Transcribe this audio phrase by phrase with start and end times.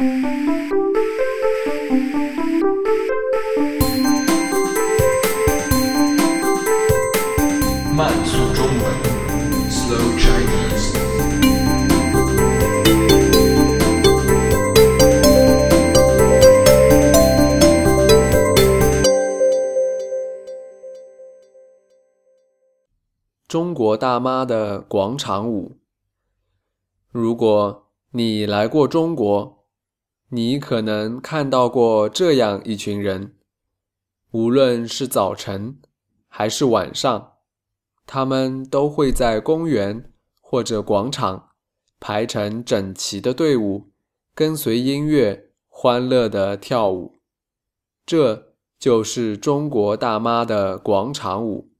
[0.00, 0.08] 慢
[8.24, 8.80] 速中文
[9.68, 10.96] ，Slow Chinese。
[23.46, 25.72] 中国大妈的广场舞。
[27.10, 29.59] 如果你来过中国，
[30.32, 33.34] 你可能看到过这样一群人，
[34.30, 35.80] 无论是早晨
[36.28, 37.32] 还是晚上，
[38.06, 41.50] 他们都会在公园或者广场
[41.98, 43.90] 排成整齐的队伍，
[44.32, 47.16] 跟随音乐欢乐地跳舞。
[48.06, 51.72] 这就是中国大妈的广场舞。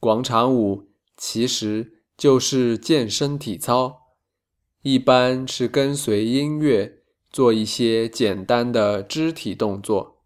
[0.00, 4.05] 广场舞其实就是健身体操，
[4.88, 6.98] 一般是跟随音乐
[7.32, 10.22] 做一些简单的肢体动作。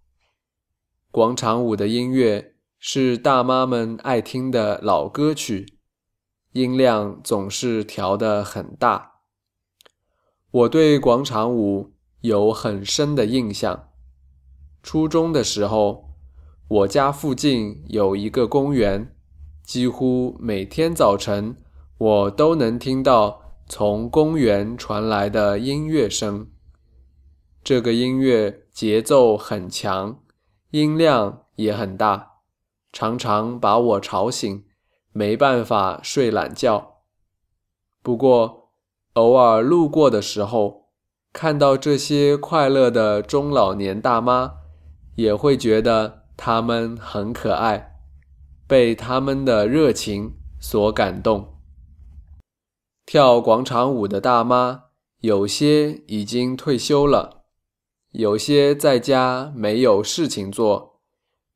[1.10, 5.78] 广场舞的音乐是大妈们爱听的老歌曲，
[6.52, 9.12] 音量总是调得很大。
[10.50, 13.88] 我对广场舞有很深的印象。
[14.82, 16.10] 初中的时候，
[16.68, 19.16] 我家附近有一个公园。
[19.64, 21.56] 几乎每天早晨，
[21.96, 26.48] 我都能听到从公园传来的音乐声。
[27.62, 30.18] 这个音乐节奏很强，
[30.72, 32.32] 音量也很大，
[32.92, 34.64] 常常把我吵醒，
[35.12, 37.02] 没办法睡懒觉。
[38.02, 38.72] 不过，
[39.12, 40.88] 偶尔路过的时候，
[41.32, 44.54] 看到这些快乐的中老年大妈，
[45.14, 48.00] 也会觉得她们很可爱。
[48.66, 51.59] 被他们的热情所感动。
[53.10, 54.84] 跳广场舞的大妈，
[55.18, 57.42] 有些已经退休了，
[58.12, 61.00] 有些在家没有事情做，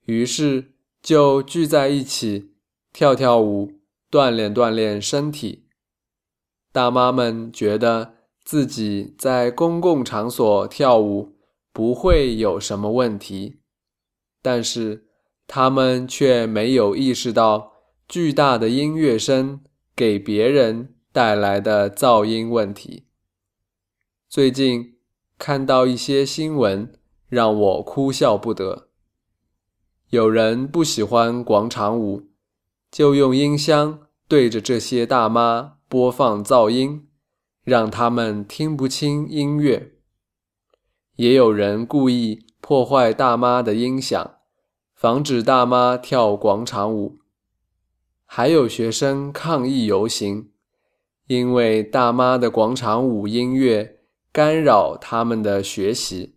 [0.06, 2.56] 于是就聚在一起
[2.92, 3.70] 跳跳舞，
[4.10, 5.68] 锻炼锻炼身体。
[6.72, 8.14] 大妈们觉得
[8.44, 11.36] 自己在公共场所跳舞
[11.72, 13.60] 不会有什么问题，
[14.42, 15.06] 但是。
[15.46, 17.74] 他们却没有意识到
[18.08, 19.60] 巨大的音乐声
[19.94, 23.06] 给别人带来的噪音问题。
[24.28, 24.96] 最近
[25.38, 26.92] 看到一些新闻，
[27.28, 28.88] 让我哭笑不得。
[30.08, 32.30] 有人不喜欢广场舞，
[32.90, 37.06] 就用音箱对着这些大妈播放噪音，
[37.62, 39.92] 让他们听不清音乐。
[41.14, 44.32] 也有人故意破坏大妈的音响。
[44.96, 47.20] 防止大妈跳广场舞，
[48.24, 50.50] 还有学生抗议游行，
[51.26, 54.00] 因为大妈的广场舞音乐
[54.32, 56.36] 干扰他们的学习。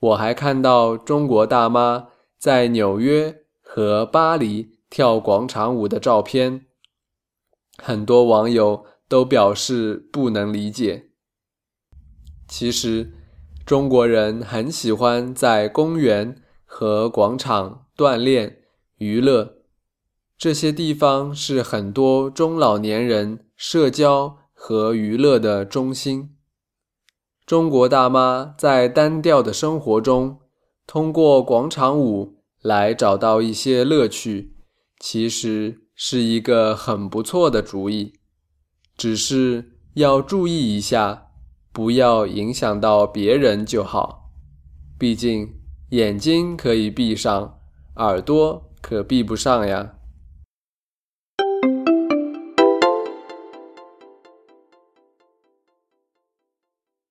[0.00, 2.08] 我还看到中国大妈
[2.38, 6.66] 在纽约和巴黎跳广场舞的照片，
[7.78, 11.10] 很多网友都表示不能理解。
[12.48, 13.12] 其实，
[13.64, 16.42] 中国人很喜欢在公园。
[16.68, 18.58] 和广场锻炼、
[18.98, 19.58] 娱乐，
[20.36, 26.36] 这些地方是很多中老年人社交和娱乐的中心。
[27.44, 30.38] 中国大妈在单调的生活中，
[30.86, 34.54] 通过广场舞来找到一些乐趣，
[35.00, 38.12] 其实是一个很不错的主意。
[38.96, 41.28] 只是要注意一下，
[41.72, 44.30] 不要影响到别人就好。
[44.98, 45.54] 毕竟。
[45.90, 47.60] 眼睛可以闭上，
[47.94, 49.94] 耳朵可闭不上呀。